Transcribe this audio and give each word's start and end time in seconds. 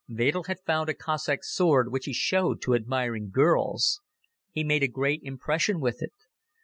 Wedel 0.09 0.45
had 0.47 0.57
found 0.65 0.89
a 0.89 0.95
Cossack 0.95 1.43
sword 1.43 1.91
which 1.91 2.05
he 2.05 2.13
showed 2.13 2.59
to 2.63 2.73
admiring 2.73 3.29
girls. 3.29 4.01
He 4.49 4.63
made 4.63 4.81
a 4.81 4.87
great 4.87 5.21
impression 5.21 5.79
with 5.79 6.01
it. 6.01 6.13